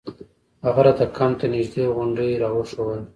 هغه 0.65 0.81
راته 0.85 1.05
کمپ 1.17 1.33
ته 1.39 1.45
نژدې 1.53 1.83
غونډۍ 1.95 2.31
راوښووله. 2.41 3.03